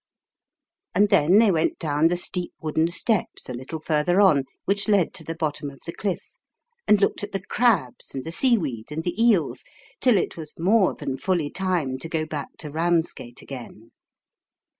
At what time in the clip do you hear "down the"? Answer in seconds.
1.77-2.17